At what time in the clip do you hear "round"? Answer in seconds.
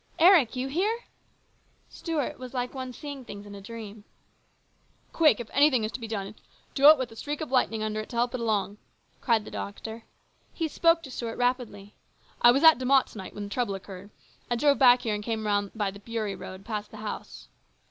15.45-15.69